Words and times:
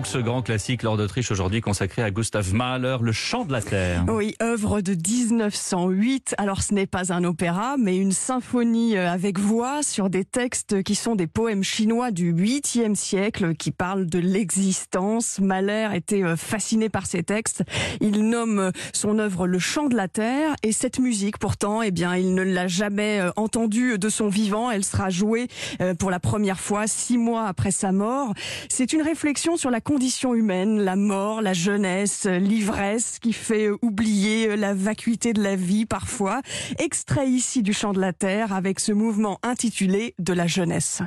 donc 0.00 0.06
ce 0.06 0.16
grand 0.16 0.40
classique 0.40 0.82
Lord 0.82 0.96
d'Autriche 0.96 1.30
aujourd'hui 1.30 1.60
consacré 1.60 2.02
à 2.02 2.10
Gustav 2.10 2.54
Mahler, 2.54 2.96
Le 3.02 3.12
chant 3.12 3.44
de 3.44 3.52
la 3.52 3.60
terre. 3.60 4.02
Oui, 4.08 4.34
œuvre 4.40 4.80
de 4.80 4.92
1908. 4.94 6.36
Alors 6.38 6.62
ce 6.62 6.72
n'est 6.72 6.86
pas 6.86 7.12
un 7.12 7.22
opéra, 7.22 7.76
mais 7.78 7.98
une 7.98 8.12
symphonie 8.12 8.96
euh, 8.96 9.10
avec 9.10 9.38
voix 9.38 9.82
sur 9.82 10.08
des 10.08 10.24
textes 10.24 10.82
qui 10.84 10.94
sont 10.94 11.16
des 11.16 11.26
poèmes 11.26 11.62
chinois 11.62 12.12
du 12.12 12.32
8e 12.32 12.94
siècle 12.94 13.54
qui 13.54 13.72
parlent 13.72 14.06
de 14.06 14.18
l'existence. 14.18 15.38
Mahler 15.38 15.90
était 15.92 16.22
euh, 16.22 16.34
fasciné 16.34 16.88
par 16.88 17.04
ces 17.04 17.22
textes. 17.22 17.62
Il 18.00 18.26
nomme 18.26 18.58
euh, 18.58 18.70
son 18.94 19.18
œuvre 19.18 19.46
Le 19.46 19.58
chant 19.58 19.88
de 19.88 19.96
la 19.96 20.08
terre 20.08 20.54
et 20.62 20.72
cette 20.72 20.98
musique 20.98 21.36
pourtant, 21.36 21.82
eh 21.82 21.90
bien, 21.90 22.16
il 22.16 22.34
ne 22.34 22.42
l'a 22.42 22.68
jamais 22.68 23.20
entendue 23.36 23.98
de 23.98 24.08
son 24.08 24.28
vivant. 24.28 24.70
Elle 24.70 24.84
sera 24.84 25.10
jouée 25.10 25.48
pour 25.98 26.10
la 26.10 26.20
première 26.20 26.58
fois 26.58 26.86
six 26.86 27.18
mois 27.18 27.46
après 27.46 27.70
sa 27.70 27.92
mort. 27.92 28.32
C'est 28.70 28.94
une 28.94 29.02
réflexion 29.02 29.58
sur 29.58 29.70
la 29.70 29.82
condition 29.90 30.34
humaine, 30.34 30.78
la 30.78 30.94
mort, 30.94 31.42
la 31.42 31.52
jeunesse, 31.52 32.24
l'ivresse 32.24 33.18
qui 33.18 33.32
fait 33.32 33.70
oublier 33.82 34.54
la 34.56 34.72
vacuité 34.72 35.32
de 35.32 35.42
la 35.42 35.56
vie 35.56 35.84
parfois. 35.84 36.42
Extrait 36.78 37.28
ici 37.28 37.64
du 37.64 37.72
chant 37.72 37.92
de 37.92 38.00
la 38.00 38.12
terre 38.12 38.52
avec 38.52 38.78
ce 38.78 38.92
mouvement 38.92 39.40
intitulé 39.42 40.14
De 40.20 40.32
la 40.32 40.46
jeunesse. 40.46 41.02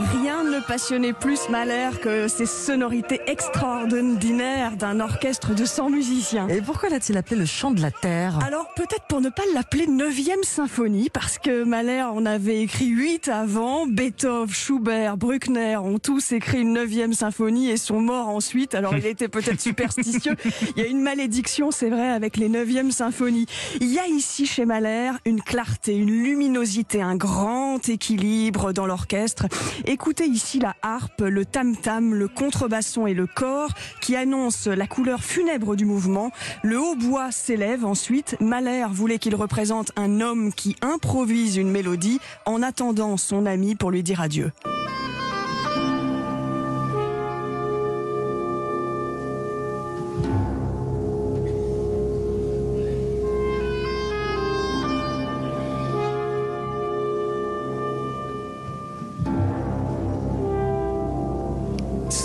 Rien 0.00 0.44
ne 0.44 0.60
passionnait 0.60 1.12
plus 1.12 1.48
Mahler 1.50 1.90
que 2.02 2.26
ces 2.26 2.46
sonorités 2.46 3.20
extraordinaires 3.26 4.76
d'un 4.76 4.98
orchestre 4.98 5.54
de 5.54 5.64
100 5.66 5.90
musiciens. 5.90 6.48
Et 6.48 6.62
pourquoi 6.62 6.88
l'a-t-il 6.88 7.18
appelé 7.18 7.36
le 7.36 7.44
chant 7.44 7.70
de 7.70 7.82
la 7.82 7.90
terre? 7.90 8.38
Alors 8.44 8.72
peut-être 8.74 9.04
pour 9.08 9.20
ne 9.20 9.28
pas 9.28 9.42
l'appeler 9.54 9.86
9e 9.86 10.42
symphonie, 10.42 11.10
parce 11.12 11.38
que 11.38 11.64
Mahler 11.64 12.02
en 12.02 12.24
avait 12.24 12.62
écrit 12.62 12.86
8 12.86 13.28
avant. 13.28 13.86
Beethoven, 13.86 14.48
Schubert, 14.48 15.16
Bruckner 15.18 15.76
ont 15.76 15.98
tous 15.98 16.32
écrit 16.32 16.62
une 16.62 16.78
9e 16.78 17.12
symphonie 17.12 17.70
et 17.70 17.76
sont 17.76 18.00
morts 18.00 18.28
ensuite. 18.28 18.74
Alors 18.74 18.96
il 18.96 19.06
était 19.06 19.28
peut-être 19.28 19.60
superstitieux. 19.60 20.36
Il 20.76 20.82
y 20.82 20.86
a 20.86 20.88
une 20.88 21.02
malédiction, 21.02 21.70
c'est 21.70 21.90
vrai, 21.90 22.08
avec 22.08 22.38
les 22.38 22.48
9e 22.48 22.90
symphonies. 22.90 23.46
Il 23.80 23.92
y 23.92 23.98
a 23.98 24.06
ici 24.06 24.46
chez 24.46 24.64
Mahler 24.64 25.10
une 25.26 25.42
clarté, 25.42 25.94
une 25.94 26.10
luminosité, 26.10 27.02
un 27.02 27.16
grand 27.16 27.86
équilibre 27.88 28.72
dans 28.72 28.86
l'orchestre. 28.86 29.46
Écoutez 29.92 30.26
ici 30.26 30.60
la 30.60 30.76
harpe, 30.82 31.20
le 31.22 31.44
tam-tam, 31.44 32.14
le 32.14 32.28
contrebasson 32.28 33.08
et 33.08 33.12
le 33.12 33.26
corps 33.26 33.70
qui 34.00 34.14
annoncent 34.14 34.70
la 34.70 34.86
couleur 34.86 35.24
funèbre 35.24 35.74
du 35.74 35.84
mouvement. 35.84 36.30
Le 36.62 36.78
hautbois 36.78 37.32
s'élève 37.32 37.84
ensuite. 37.84 38.36
Mahler 38.40 38.86
voulait 38.92 39.18
qu'il 39.18 39.34
représente 39.34 39.90
un 39.96 40.20
homme 40.20 40.52
qui 40.52 40.76
improvise 40.80 41.56
une 41.56 41.72
mélodie 41.72 42.20
en 42.46 42.62
attendant 42.62 43.16
son 43.16 43.46
ami 43.46 43.74
pour 43.74 43.90
lui 43.90 44.04
dire 44.04 44.20
adieu. 44.20 44.52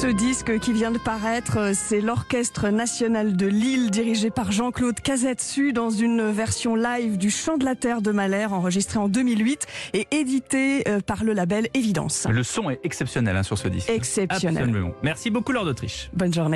Ce 0.05 0.11
disque 0.11 0.59
qui 0.59 0.71
vient 0.71 0.91
de 0.91 0.99
paraître, 0.99 1.71
c'est 1.73 1.99
l'Orchestre 1.99 2.69
national 2.69 3.35
de 3.35 3.47
Lille 3.47 3.89
dirigé 3.89 4.29
par 4.29 4.51
Jean-Claude 4.51 4.99
Cazetsu 4.99 5.73
dans 5.73 5.89
une 5.89 6.29
version 6.29 6.75
live 6.75 7.17
du 7.17 7.31
Chant 7.31 7.57
de 7.57 7.65
la 7.65 7.73
Terre 7.73 8.03
de 8.03 8.11
Mahler 8.11 8.45
enregistré 8.45 8.99
en 8.99 9.07
2008 9.09 9.65
et 9.93 10.07
édité 10.11 10.87
euh, 10.87 10.99
par 10.99 11.23
le 11.23 11.33
label 11.33 11.69
Évidence. 11.73 12.27
Le 12.29 12.43
son 12.43 12.69
est 12.69 12.79
exceptionnel 12.83 13.35
hein, 13.35 13.41
sur 13.41 13.57
ce 13.57 13.67
disque. 13.67 13.89
Exceptionnel. 13.89 14.65
Absolument. 14.65 14.91
Merci 15.01 15.31
beaucoup 15.31 15.51
Lord 15.51 15.65
d'Autriche. 15.65 16.11
Bonne 16.13 16.31
journée. 16.31 16.43